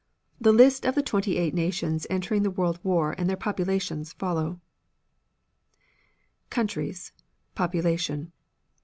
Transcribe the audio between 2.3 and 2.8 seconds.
the World